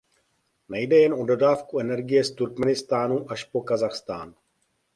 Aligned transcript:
Nejde 0.69 0.95
jen 0.97 1.13
o 1.13 1.25
dodávky 1.25 1.77
energie 1.81 2.23
z 2.23 2.31
Turkmenistánu 2.31 3.31
až 3.31 3.43
po 3.43 3.61
Kazachstán. 3.61 4.35